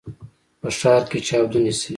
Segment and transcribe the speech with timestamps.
[0.61, 1.89] په ښار کې چاودنې شوي.